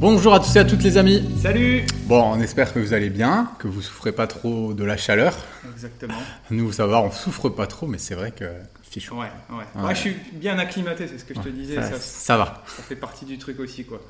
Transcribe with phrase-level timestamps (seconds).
[0.00, 1.28] Bonjour à tous et à toutes les amis.
[1.42, 4.96] Salut Bon, on espère que vous allez bien, que vous souffrez pas trop de la
[4.96, 5.36] chaleur.
[5.72, 6.14] Exactement.
[6.50, 8.44] Nous, ça va, on souffre pas trop, mais c'est vrai que
[8.90, 9.16] c'est chaud.
[9.16, 9.56] Ouais, ouais.
[9.56, 9.64] Ouais.
[9.74, 11.76] Moi, je suis bien acclimaté, c'est ce que je te disais.
[11.76, 12.62] Ça, Ça, ça va.
[12.76, 14.00] ça fait partie du truc aussi, quoi.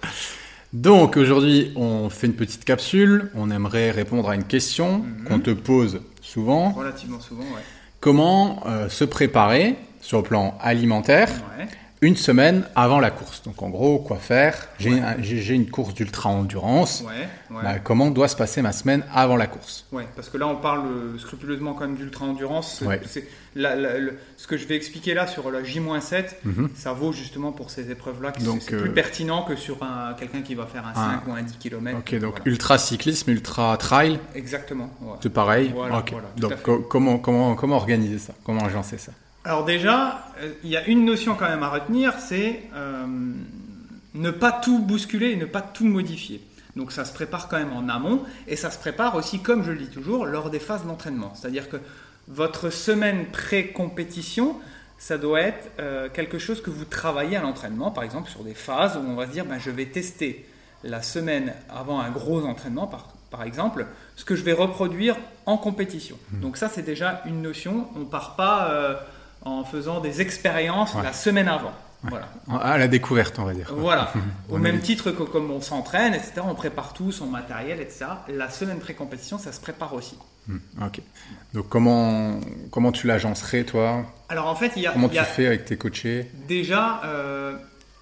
[0.74, 3.30] Donc aujourd'hui, on fait une petite capsule.
[3.34, 5.24] On aimerait répondre à une question Mhm.
[5.24, 6.70] qu'on te pose souvent.
[6.72, 7.62] Relativement souvent, ouais.
[8.00, 11.66] Comment euh, se préparer sur le plan alimentaire Ouais.
[12.00, 14.68] Une semaine avant la course Donc en gros, quoi faire?
[14.78, 15.00] J'ai Ouais.
[15.00, 15.20] un-
[15.54, 17.02] une course d'ultra-endurance.
[17.06, 17.62] Ouais, ouais.
[17.62, 19.86] Bah, comment doit se passer ma semaine avant la course?
[20.14, 22.82] Parce que là, on parle euh, scrupuleusement quand même d'ultra-endurance.
[24.36, 26.70] Ce que je vais expliquer là sur la J-7, Mhm.
[26.74, 28.32] ça vaut justement pour ces épreuves-là.
[28.60, 31.20] c'est euh, plus pertinent que sur un, quelqu'un qui va faire un Ah.
[31.24, 31.98] 5 ou un 10 km.
[31.98, 34.90] Ok, donc ultra-cyclisme, ultra-trail, Exactement.
[35.20, 35.72] c'est pareil?
[35.74, 36.62] Voilà, voilà, Donc
[37.58, 38.34] comment organiser ça?
[38.44, 39.12] Comment agencer ça?
[39.48, 43.06] Alors déjà, euh, il y a une notion quand même à retenir, c'est euh,
[44.12, 46.42] ne pas tout bousculer et ne pas tout modifier.
[46.76, 49.72] Donc ça se prépare quand même en amont et ça se prépare aussi, comme je
[49.72, 51.32] le dis toujours, lors des phases d'entraînement.
[51.34, 51.78] C'est-à-dire que
[52.28, 54.54] votre semaine pré-compétition,
[54.98, 58.52] ça doit être euh, quelque chose que vous travaillez à l'entraînement, par exemple sur des
[58.52, 60.46] phases où on va se dire ben, je vais tester
[60.84, 65.56] la semaine avant un gros entraînement, par, par exemple, ce que je vais reproduire en
[65.56, 66.18] compétition.
[66.32, 68.94] Donc ça c'est déjà une notion, on part pas euh,
[69.42, 71.02] en faisant des expériences Ouais.
[71.02, 71.72] la semaine avant.
[72.04, 72.28] Voilà.
[72.62, 73.72] À la découverte, on va dire.
[73.76, 74.12] Voilà.
[74.48, 77.80] Au On même est- titre que comme on s'entraîne, etc., on prépare tout, son matériel,
[77.80, 78.06] etc.
[78.28, 80.16] La semaine pré-compétition, ça se prépare aussi.
[80.46, 81.00] Hmm, Ok.
[81.54, 82.38] Donc comment,
[82.70, 84.06] comment tu l'agencerais, toi?
[84.28, 86.30] Alors en fait, il y a, Comment tu a fais avec tes coachés?
[86.46, 87.56] Déjà, euh,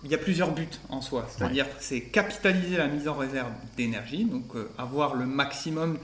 [0.04, 1.26] il y a plusieurs buts en soi.
[1.34, 3.48] C'est-à-dire, c'est capitaliser la mise en réserve
[3.78, 5.98] d'énergie, donc euh, avoir le maximum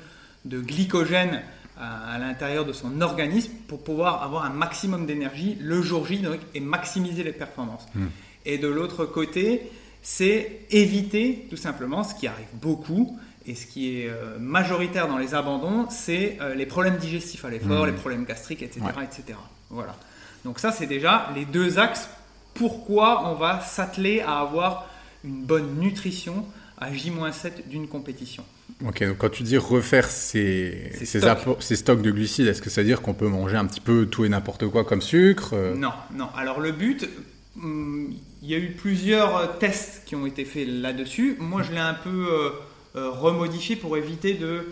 [0.46, 1.42] de glycogène
[1.78, 6.18] à, à l'intérieur de son organisme pour pouvoir avoir un maximum d'énergie le jour J
[6.18, 7.86] donc, et maximiser les performances.
[7.94, 8.06] Hmm.
[8.44, 9.70] Et de l'autre côté,
[10.02, 15.18] c'est éviter tout simplement ce qui arrive beaucoup et ce qui est euh, majoritaire dans
[15.18, 17.86] les abandons, c'est euh, les problèmes digestifs à l'effort, Hmm.
[17.86, 18.80] les problèmes gastriques, etc.
[18.96, 19.04] Ouais.
[19.04, 19.38] etc.
[19.70, 19.96] Voilà.
[20.44, 22.08] Donc ça, c'est déjà les deux axes
[22.54, 24.86] pourquoi on va s'atteler à avoir
[25.24, 26.44] une bonne nutrition
[26.82, 28.44] à J-7 d'une compétition.
[28.84, 31.38] Ok, donc quand tu dis refaire ses, Ses ses, stocks.
[31.46, 33.80] appo- ses stocks de glucides, est-ce que ça veut dire qu'on peut manger un petit
[33.80, 36.28] peu tout et n'importe quoi comme sucre euh, Non, non.
[36.36, 37.08] Alors le but,
[37.62, 41.36] hum, il y a eu plusieurs tests qui ont été faits là-dessus.
[41.38, 42.50] Moi, je l'ai un peu euh,
[42.96, 44.66] euh, remodifié pour éviter de...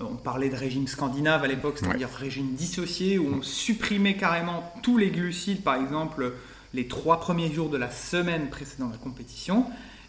[0.00, 4.98] On parlait de régime scandinave à l'époque, c'est-à-dire régime dissocié, où on supprimait carrément tous
[4.98, 6.32] les glucides, par exemple
[6.74, 9.64] les trois premiers jours de la semaine précédant la compétition,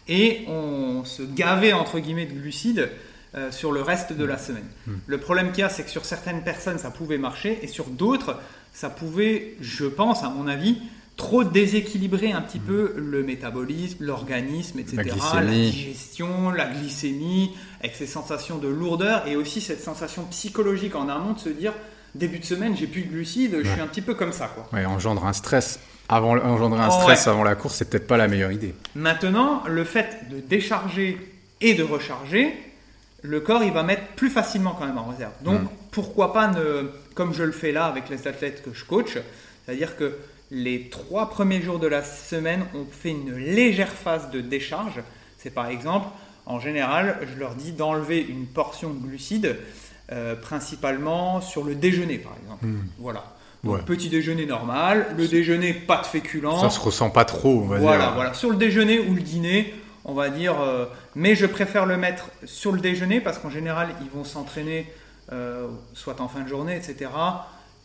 [0.08, 2.90] et on se gavait entre guillemets de glucides
[3.34, 4.66] euh, sur le reste de la semaine.
[5.06, 7.86] Le problème qu'il y a, c'est que sur certaines personnes, ça pouvait marcher, et sur
[7.86, 8.38] d'autres,
[8.72, 10.78] ça pouvait, je pense, à mon avis,
[11.16, 15.02] trop déséquilibrer un petit peu le métabolisme, l'organisme, etc.
[15.34, 21.08] La digestion, la glycémie, avec ces sensations de lourdeur, et aussi cette sensation psychologique en
[21.08, 21.72] amont de se dire,
[22.14, 24.68] début de semaine, j'ai plus de glucides, je suis un petit peu comme ça, quoi.
[24.72, 25.80] Ouais, engendre un stress.
[26.08, 27.32] Avant, engendrer un Oh, stress ouais.
[27.32, 28.74] avant la course, c'est peut-être pas la meilleure idée.
[28.94, 31.18] Maintenant, le fait de décharger
[31.60, 32.54] et de recharger,
[33.22, 35.32] le corps il va mettre plus facilement quand même en réserve.
[35.42, 35.68] Donc Mm.
[35.90, 39.18] pourquoi pas ne, comme je le fais là avec les athlètes que je coach,
[39.64, 40.16] c'est-à-dire que
[40.52, 45.00] les trois premiers jours de la semaine, on fait une légère phase de décharge.
[45.38, 46.06] C'est par exemple,
[46.44, 49.56] en général, je leur dis d'enlever une portion de glucides,
[50.12, 52.66] euh, principalement sur le déjeuner par exemple.
[52.98, 53.24] Voilà.
[53.64, 53.74] Donc.
[53.76, 53.82] Ouais.
[53.82, 56.60] Petit déjeuner normal, le déjeuner pas de féculents.
[56.60, 58.14] Ça se ressent pas trop, on va Voilà, dire.
[58.14, 58.34] voilà.
[58.34, 59.74] Sur le déjeuner ou le dîner,
[60.04, 60.60] on va dire.
[60.60, 60.84] euh,
[61.14, 64.86] mais je préfère le mettre sur le déjeuner parce qu'en général, ils vont s'entraîner
[65.32, 67.10] euh, soit en fin de journée, etc.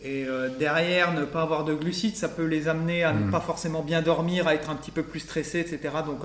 [0.03, 3.25] Et euh, derrière, ne pas avoir de glucides, ça peut les amener à Mm.
[3.27, 5.79] ne pas forcément bien dormir, à être un petit peu plus stressé, etc.
[6.05, 6.19] Donc,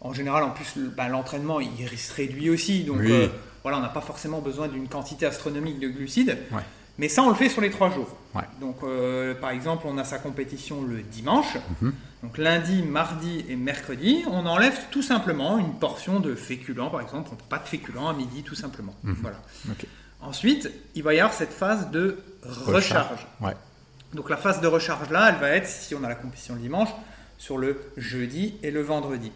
[0.00, 2.84] en général, en plus, ben, l'entraînement, il se réduit aussi.
[2.84, 3.30] Donc, Oui.
[3.62, 6.36] voilà, on n'a pas forcément besoin d'une quantité astronomique de glucides.
[6.52, 6.62] Ouais.
[6.98, 8.08] Mais ça, on le fait sur les trois jours.
[8.34, 8.42] Ouais.
[8.60, 11.56] Donc, euh, par exemple, on a sa compétition le dimanche.
[11.80, 11.92] Mhm.
[12.22, 17.30] Donc, lundi, mardi et mercredi, on enlève tout simplement une portion de féculents, par exemple.
[17.32, 18.94] On ne pas de féculents à midi, tout simplement.
[19.02, 19.38] Voilà.
[19.70, 19.86] Ok.
[20.20, 23.26] Ensuite, il va y avoir cette phase de recharge.
[23.40, 23.56] Ouais.
[24.14, 26.60] Donc, la phase de recharge là, elle va être, si on a la compétition le
[26.60, 26.90] dimanche,
[27.38, 29.32] sur le jeudi et le vendredi.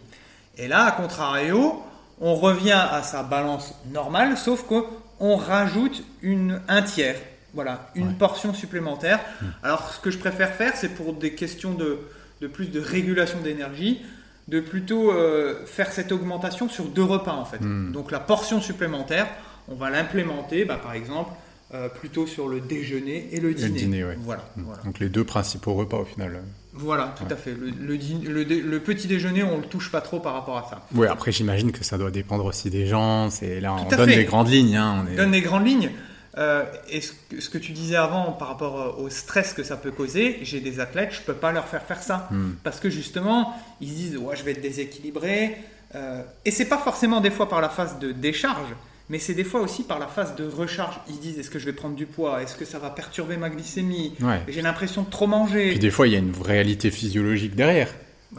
[0.57, 1.83] Et là, à contrario,
[2.21, 7.19] on revient à sa balance normale, sauf qu'on rajoute une, un tiers.
[7.53, 8.13] Voilà, une Ouais.
[8.19, 9.19] portion supplémentaire.
[9.63, 11.99] Alors, ce que je préfère faire, c'est pour des questions de,
[12.41, 14.01] de plus de régulation d'énergie,
[14.47, 17.59] de plutôt euh, faire cette augmentation sur deux repas en fait.
[17.61, 17.91] Hmm.
[17.91, 19.27] Donc, la portion supplémentaire,
[19.69, 21.31] on va l'implémenter, bah, par exemple,
[21.73, 23.67] euh, plutôt sur le déjeuner et le Et dîner.
[23.69, 24.17] le dîner, ouais.
[24.21, 24.61] Voilà, Mm.
[24.63, 24.83] voilà.
[24.83, 26.41] Donc les deux principaux repas au final.
[26.73, 27.33] Voilà, tout Ouais.
[27.33, 27.53] à fait.
[27.53, 30.85] Le, petit déjeuner, on le touche pas trop par rapport à ça.
[30.95, 33.29] Oui, après j'imagine que ça doit dépendre aussi des gens.
[33.29, 34.15] C'est là on Tout à donne fait.
[34.17, 34.77] les grandes lignes.
[34.77, 35.15] Hein, on est...
[35.15, 35.89] Donne les grandes lignes.
[36.37, 39.63] Euh, et ce que, ce que tu disais avant par rapport euh, au stress que
[39.63, 42.27] ça peut causer, j'ai des athlètes, je peux pas leur faire faire ça.
[42.29, 42.51] Hmm.
[42.63, 45.57] Parce que justement, ils se disent, ouais, je vais être déséquilibré.
[45.95, 48.75] Euh, et c'est pas forcément des fois par la phase de décharge,
[49.09, 50.99] mais c'est des fois aussi par la phase de recharge.
[51.07, 52.43] Ils se disent, est-ce que je vais prendre du poids?
[52.43, 54.13] Est-ce que ça va perturber ma glycémie?
[54.21, 54.41] Ouais.
[54.47, 55.69] J'ai l'impression de trop manger.
[55.69, 57.89] Puis des fois il y a une réalité physiologique derrière.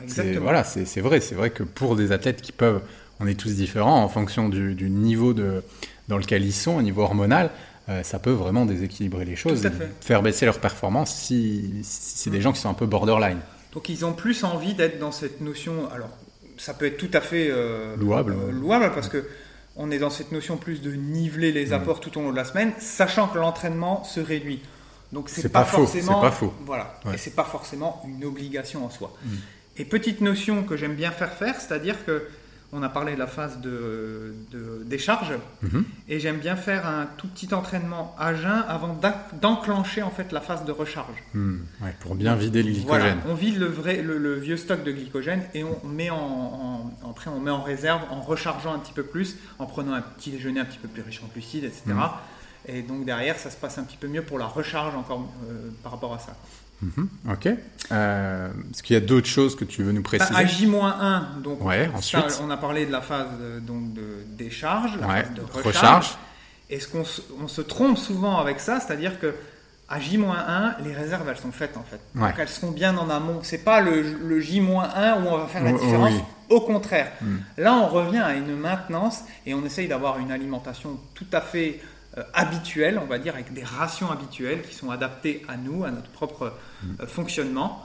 [0.00, 0.42] Exactement.
[0.42, 1.20] Voilà, c'est c'est vrai.
[1.20, 2.82] C'est vrai que pour des athlètes qui peuvent,
[3.18, 5.64] on est tous différents en fonction du, du niveau de,
[6.08, 7.50] dans lequel ils sont, au niveau hormonal,
[7.88, 9.72] euh, ça peut vraiment déséquilibrer les choses, fait.
[10.00, 13.38] faire baisser leur performance si, si c'est des gens qui sont un peu borderline.
[13.72, 15.88] Donc ils ont plus envie d'être dans cette notion.
[15.92, 16.10] Alors
[16.56, 18.32] ça peut être tout à fait euh, Louable.
[18.32, 19.28] euh, louable parce que
[19.76, 21.54] on est dans cette notion plus de niveler Mm.
[21.54, 24.60] les apports tout au long de la semaine, sachant que l'entraînement se réduit.
[25.12, 26.20] Donc c'est C'est pas, pas faux, forcément.
[26.20, 26.52] c'est pas faux.
[26.66, 26.98] Voilà.
[27.06, 27.14] Ouais.
[27.14, 29.14] Et c'est pas forcément une obligation en soi.
[29.24, 29.28] Mm.
[29.78, 32.26] Et petite notion que j'aime bien faire faire, c'est-à-dire que
[32.72, 35.32] on a parlé de la phase de, de décharge,
[35.62, 35.84] Mhm.
[36.08, 40.32] et j'aime bien faire un tout petit entraînement à jeun avant d'en- d'enclencher en fait
[40.32, 41.16] la phase de recharge.
[41.32, 43.30] Hmm, ouais, pour bien vider le Voilà, glycogène.
[43.30, 47.10] on vide le, vrai, le, le vieux stock de glycogène et on met en, en-
[47.10, 50.30] après on met en réserve en rechargeant un petit peu plus, en prenant un petit
[50.30, 51.82] déjeuner un petit peu plus riche en glucides, etc.
[51.86, 52.00] Mhm.
[52.66, 55.70] Et donc derrière, ça se passe un petit peu mieux pour la recharge encore euh,
[55.82, 56.36] par rapport à ça.
[56.82, 57.48] Mhm, Ok.
[57.90, 61.40] Euh, Est-ce qu'il y a d'autres choses que tu veux nous Bah, préciser à J-1,
[61.42, 62.40] donc Ouais, ça, ensuite.
[62.42, 65.66] on a parlé de la phase euh, donc de décharge, la Ouais, phase de recharge.
[65.66, 66.18] recharge.
[66.70, 69.34] Et ce qu'on se, on se trompe souvent avec ça, c'est-à-dire que
[69.88, 71.98] à J-1, les réserves elles sont faites en fait.
[72.14, 72.28] Ouais.
[72.28, 73.40] Donc elles seront bien en amont.
[73.42, 74.62] C'est pas le, le J-1
[75.22, 76.12] où on va faire la Oh, oh, différence.
[76.12, 76.20] oui.
[76.50, 77.36] Au contraire, Mm.
[77.58, 81.80] là on revient à une maintenance et on essaye d'avoir une alimentation tout à fait
[82.18, 85.90] euh, habituelle, on va dire, avec des rations habituelles qui sont adaptées à nous, à
[85.90, 86.52] notre propre
[87.00, 87.84] euh, fonctionnement.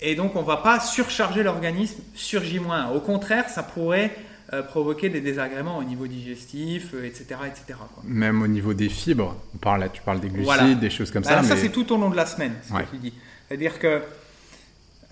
[0.00, 2.90] Et donc on va pas surcharger l'organisme sur J-1.
[2.94, 4.14] Au contraire, ça pourrait
[4.52, 7.26] euh, provoquer des désagréments au niveau digestif, euh, etc.
[7.46, 7.64] etc.
[7.94, 8.02] quoi.
[8.04, 10.74] Même au niveau des fibres, on parle, là, tu parles des glucides, Voilà.
[10.74, 11.42] des choses comme Bah, ça.
[11.42, 12.84] ça, mais- c'est tout au long de la semaine, ce Ouais.
[12.84, 13.14] que tu dis.
[13.48, 14.02] C'est-à-dire que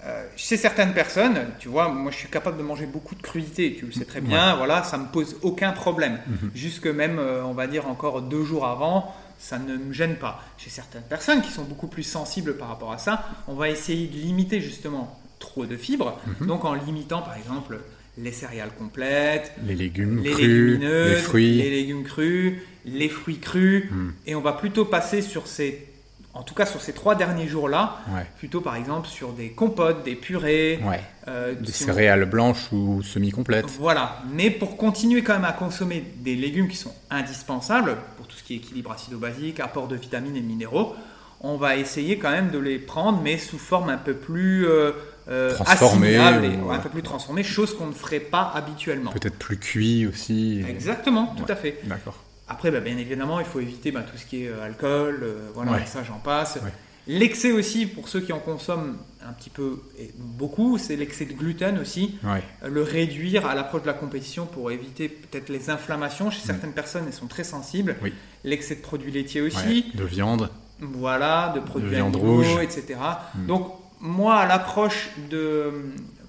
[0.05, 3.77] euh, chez certaines personnes, tu vois, moi je suis capable de manger beaucoup de crudités,
[3.79, 6.19] tu le sais très bien, voilà, ça me pose aucun problème.
[6.27, 6.51] Mhm.
[6.55, 10.43] Jusque même, euh, on va dire encore deux jours avant, ça ne me gêne pas.
[10.59, 14.07] Chez certaines personnes qui sont beaucoup plus sensibles par rapport à ça, on va essayer
[14.09, 16.47] de limiter justement trop de fibres, Mhm.
[16.49, 17.79] donc en limitant par exemple
[18.19, 21.57] les céréales complètes, les légumes les crus, légumineuses, les fruits.
[21.59, 24.11] les légumes crus, les fruits crus, Hmm.
[24.27, 25.87] et on va plutôt passer sur ces,
[26.35, 30.03] en tout cas sur ces trois derniers jours-là, Ouais, plutôt par exemple sur des compotes,
[30.05, 31.01] des purées, ouais.
[31.29, 33.67] euh, Des si on- céréales blanches ou semi-complètes.
[33.79, 38.37] Voilà, mais pour continuer quand même à consommer des légumes qui sont indispensables pour tout
[38.37, 40.95] ce qui est équilibre acido-basique, apport de vitamines et de minéraux,
[41.41, 44.93] on va essayer quand même de les prendre, mais sous forme un peu plus euh,
[45.29, 49.11] euh, Transformée, assimilable et ou- un peu plus transformée, chose qu'on ne ferait pas habituellement.
[49.13, 50.65] Peut-être plus cuits aussi.
[50.69, 51.51] Exactement, tout Ouais.
[51.51, 51.79] à fait.
[51.85, 52.15] D'accord.
[52.53, 55.49] Après, bah, bien évidemment, il faut éviter bah, tout ce qui est euh, alcool, euh,
[55.55, 55.87] voilà, Ouais.
[55.87, 56.59] ça j'en passe.
[56.63, 56.71] Ouais.
[57.09, 58.97] L'excès aussi, pour ceux qui en consomment
[59.27, 62.19] un petit peu et beaucoup, c'est l'excès de gluten aussi.
[62.23, 62.43] Ouais.
[62.63, 66.31] Euh, Le réduire à l'approche de la compétition pour éviter peut-être les inflammations.
[66.31, 66.47] Chez Mm.
[66.47, 67.97] certaines personnes, elles sont très sensibles.
[68.03, 68.13] Oui.
[68.45, 69.87] L'excès de produits laitiers aussi.
[69.95, 70.49] De viande.
[70.81, 72.59] Voilà, de produits viande animaux, rouge.
[72.63, 72.99] etc.
[73.35, 73.47] Mm.
[73.47, 75.73] Donc, moi, à l'approche de,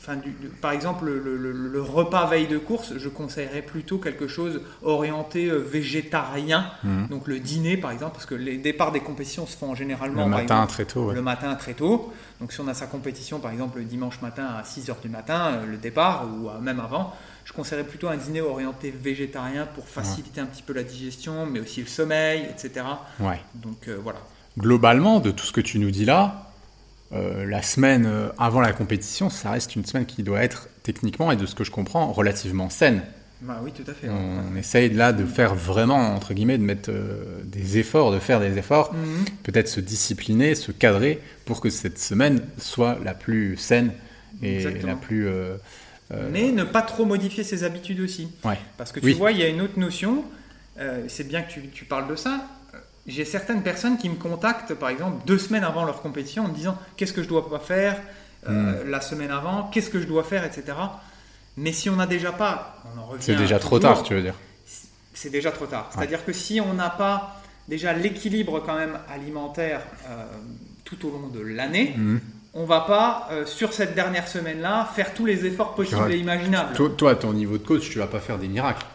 [0.03, 3.97] enfin, du, de- par exemple, le, le- le repas veille de course, je conseillerais plutôt
[3.97, 6.65] quelque chose orienté euh, végétarien.
[6.83, 7.07] Mhm.
[7.09, 10.29] Donc, le dîner, par exemple, parce que les départs des compétitions se font généralement Le
[10.29, 11.05] matin exemple, très tôt.
[11.07, 11.15] ouais.
[11.15, 12.13] le matin très tôt.
[12.41, 15.09] Donc, si on a sa compétition, par exemple, le dimanche matin à 6 h du
[15.09, 17.13] matin, euh, le départ, ou euh, même avant,
[17.45, 21.59] je conseillerais plutôt un dîner orienté végétarien pour faciliter un petit peu la digestion, mais
[21.61, 22.85] aussi le sommeil, etc.
[23.19, 23.39] Ouais.
[23.55, 24.19] Donc, voilà.
[24.57, 26.51] Globalement, de tout ce que tu nous dis là,
[27.13, 31.31] euh, la semaine euh, avant la compétition, ça reste une semaine qui doit être techniquement,
[31.31, 33.03] et de ce que je comprends, relativement saine.
[33.41, 34.07] Bah oui, tout à fait.
[34.09, 38.39] On essaye là de faire vraiment, entre guillemets, de mettre euh, des efforts, de faire
[38.39, 39.25] des efforts, Mhm.
[39.43, 43.91] peut-être se discipliner, se cadrer pour que cette semaine soit la plus saine
[44.41, 44.87] et Exactement.
[44.93, 45.27] la plus...
[45.27, 45.57] euh,
[46.31, 48.29] Mais ne pas trop modifier ses habitudes aussi.
[48.45, 48.57] ouais.
[48.77, 49.13] Parce que tu Oui.
[49.13, 50.23] vois, il y a une autre notion,
[51.07, 52.47] c'est bien que tu, tu parles de ça.
[53.05, 56.53] J'ai certaines personnes qui me contactent, par exemple, deux semaines avant leur compétition, en me
[56.55, 57.97] disant qu'est-ce que je dois pas faire
[58.45, 58.49] Hmm.
[58.51, 60.63] euh, la semaine avant, qu'est-ce que je dois faire, etc.
[61.55, 64.21] Mais si on n'a déjà pas, on en revient C'est déjà trop tard, tu veux
[64.21, 64.35] dire.
[65.13, 65.89] c'est déjà trop tard.
[65.95, 69.79] C'est-à-dire que si on n'a pas déjà l'équilibre quand même alimentaire
[70.09, 70.25] euh,
[70.83, 72.19] tout au long de l'année, Mhm.
[72.53, 76.73] on va pas, euh, sur cette dernière semaine-là, faire tous les efforts possibles et imaginables.
[76.75, 78.85] Toi, toi, à ton niveau de coach, tu vas pas faire des miracles.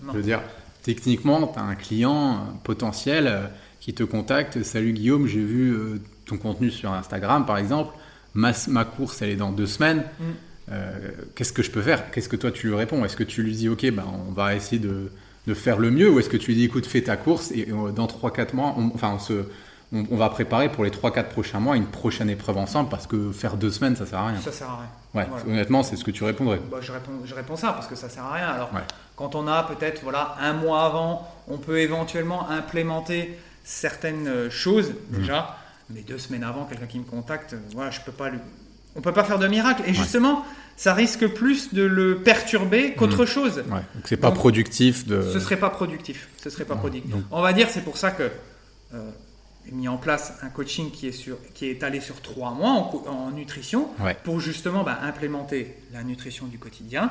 [0.00, 0.12] Non.
[0.12, 0.42] Je veux dire,
[0.86, 3.46] techniquement, tu as un client euh, potentiel euh,
[3.80, 4.62] qui te contacte.
[4.62, 7.96] Salut Guillaume, j'ai vu euh, ton contenu sur Instagram par exemple.
[8.34, 10.04] Ma, ma, course, elle est dans deux semaines.
[10.20, 10.24] Mm.
[10.70, 12.10] Euh, qu'est-ce que je peux faire?
[12.12, 13.04] Qu'est-ce que toi tu lui réponds?
[13.04, 15.10] Est-ce que tu lui dis, ok, ben, on va essayer de,
[15.48, 16.08] de faire le mieux?
[16.08, 18.92] Ou est-ce que tu lui dis, écoute, fais ta course et dans 3-4 mois, on,
[18.94, 19.44] enfin, on se
[20.10, 23.56] on, va préparer pour les 3-4 prochains mois une prochaine épreuve ensemble parce que faire
[23.56, 24.40] deux semaines, ça sert à rien.
[24.40, 24.88] Ça sert à rien.
[25.14, 26.60] Ouais, honnêtement, c'est ce que tu répondrais.
[26.70, 28.48] Bah, je, réponds, je réponds ça parce que ça sert à rien.
[28.48, 28.70] Alors,
[29.16, 34.90] quand on a peut-être voilà, un mois avant, on peut éventuellement implémenter certaines euh, choses
[34.90, 35.18] mmh.
[35.18, 35.56] déjà.
[35.90, 38.38] Mais deux semaines avant, quelqu'un qui me contacte, euh, voilà, je peux pas lui...
[38.94, 39.82] on peut pas faire de miracle.
[39.86, 40.44] Et justement,
[40.76, 43.26] ça risque plus de le perturber qu'autre mmh.
[43.26, 43.56] chose.
[43.68, 43.82] Ouais.
[43.94, 45.22] Donc c'est pas productif de.
[45.32, 46.28] Ce serait pas productif.
[46.42, 47.14] Ce serait pas productif.
[47.30, 48.30] On va dire, c'est pour ça que
[48.94, 49.10] euh,
[49.72, 52.70] mis en place un coaching qui est, sur, qui est étalé sur trois mois
[53.08, 53.88] en, nutrition
[54.24, 57.10] pour justement bah, implémenter la nutrition du quotidien,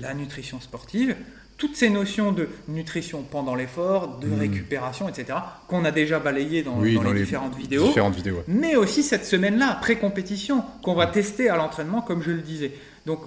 [0.00, 1.16] la nutrition sportive,
[1.58, 4.40] toutes ces notions de nutrition pendant l'effort, de hmm.
[4.40, 9.24] récupération, etc., qu'on a déjà balayé dans, les, différentes vidéos, différentes vidéos mais aussi cette
[9.24, 12.72] semaine-là, pré-compétition, qu'on va tester à l'entraînement, comme je le disais.
[13.06, 13.20] Donc,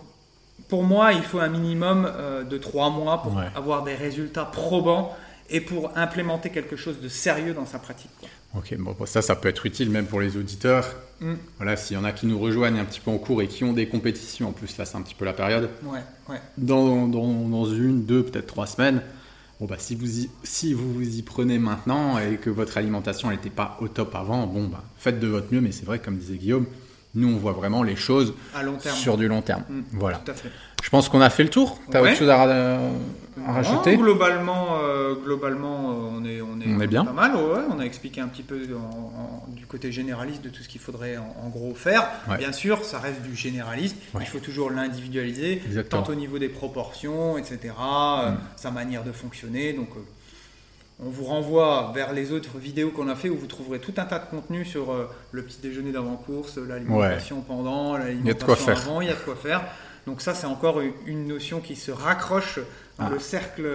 [0.68, 5.16] pour moi, il faut un minimum euh, de trois mois pour avoir des résultats probants
[5.50, 8.12] et pour implémenter quelque chose de sérieux dans sa pratique.
[8.58, 10.96] Ok, bon, ça, ça peut être utile même pour les auditeurs.
[11.20, 11.34] Mm.
[11.58, 13.64] Voilà, s'il y en a qui nous rejoignent un petit peu en cours et qui
[13.64, 15.70] ont des compétitions, en plus là c'est un petit peu la période.
[15.84, 16.40] Ouais, ouais.
[16.58, 19.02] Dans, dans, dans une, deux, peut-être trois semaines.
[19.60, 23.30] Bon bah si vous y, si vous vous y prenez maintenant et que votre alimentation
[23.30, 25.62] n'était pas au top avant, bon bah faites de votre mieux.
[25.62, 26.66] Mais c'est vrai, comme disait Guillaume,
[27.16, 28.96] nous on voit vraiment les choses à long terme.
[28.96, 29.64] sur du long terme.
[29.70, 30.18] Mm, voilà.
[30.18, 30.52] Tout à fait.
[30.84, 31.80] Je pense qu'on a fait le tour.
[31.90, 32.80] Tu as autre chose à,
[33.48, 37.04] rajouter Globalement, euh, globalement euh, on est, on est, on est bien.
[37.04, 37.32] pas mal.
[37.36, 38.68] On a expliqué un petit peu
[39.48, 42.08] du côté généraliste de tout ce qu'il faudrait en, gros faire.
[42.38, 43.98] Bien sûr, ça reste du généraliste.
[44.20, 48.38] Il faut toujours l'individualiser, tant au niveau des proportions, etc., euh, mm.
[48.56, 49.74] sa manière de fonctionner.
[49.74, 49.90] Donc,
[51.00, 54.06] on vous renvoie vers les autres vidéos qu'on a fait où vous trouverez tout un
[54.06, 54.94] tas de contenu sur
[55.32, 59.66] le petit déjeuner d'avant-course, l'alimentation pendant, l'alimentation avant, il y a de quoi faire.
[60.08, 62.60] Donc ça, c'est encore une notion qui se raccroche
[62.98, 63.10] dans ah.
[63.10, 63.68] le cercle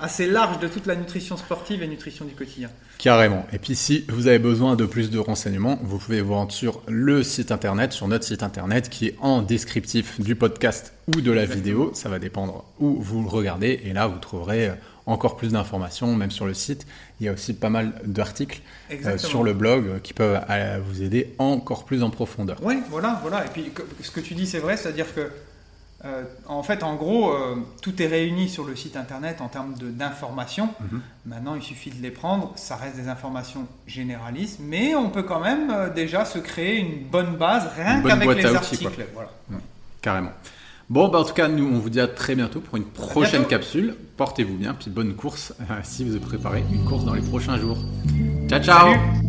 [0.00, 2.70] assez large de toute la nutrition sportive et nutrition du quotidien.
[2.98, 3.46] Carrément.
[3.52, 6.82] Et puis si vous avez besoin de plus de renseignements, vous pouvez vous rendre sur
[6.86, 11.32] le site internet, sur notre site internet qui est en descriptif du podcast ou de
[11.32, 11.90] la vidéo.
[11.94, 13.80] Ça va dépendre où vous le regardez.
[13.84, 14.72] Et là, vous trouverez
[15.08, 16.86] encore plus d'informations, même sur le site.
[17.20, 18.60] Il y a aussi pas mal d'articles
[18.92, 22.58] euh, sur le blog qui peuvent euh, vous aider encore plus en profondeur.
[22.62, 23.46] Oui, voilà, voilà.
[23.46, 25.30] Et puis ce que tu dis, c'est vrai, c'est-à-dire que
[26.04, 29.74] euh, en fait, en gros, euh, tout est réuni sur le site internet en termes
[29.76, 30.68] d'informations.
[30.80, 31.00] Mhm.
[31.26, 32.52] Maintenant, il suffit de les prendre.
[32.54, 37.08] Ça reste des informations généralistes, mais on peut quand même euh, déjà se créer une
[37.08, 39.06] bonne base rien qu'avec les articles.
[40.00, 40.32] Carrément.
[40.88, 43.44] Bon, bah, en tout cas, nous, on vous dit à très bientôt pour une prochaine
[43.46, 43.96] capsule.
[44.16, 45.52] Portez-vous bien, puis bonne course
[45.82, 47.78] si vous préparez une course dans les prochains jours.
[48.48, 49.27] Ciao, ciao